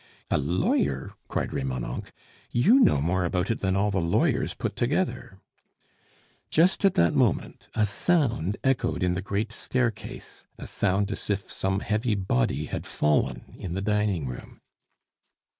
"A 0.31 0.37
lawyer?" 0.39 1.13
cried 1.27 1.51
Remonencq; 1.53 2.11
"you 2.49 2.79
know 2.79 2.99
more 3.01 3.23
about 3.23 3.51
it 3.51 3.59
than 3.59 3.75
all 3.75 3.91
the 3.91 4.01
lawyers 4.01 4.55
put 4.55 4.75
together" 4.75 5.37
Just 6.49 6.83
at 6.83 6.95
that 6.95 7.13
moment 7.13 7.67
a 7.75 7.85
sound 7.85 8.57
echoed 8.63 9.03
in 9.03 9.13
the 9.13 9.21
great 9.21 9.51
staircase, 9.51 10.47
a 10.57 10.65
sound 10.65 11.11
as 11.11 11.29
if 11.29 11.51
some 11.51 11.81
heavy 11.81 12.15
body 12.15 12.65
had 12.65 12.87
fallen 12.87 13.53
in 13.59 13.75
the 13.75 13.79
dining 13.81 14.25
room. 14.25 14.59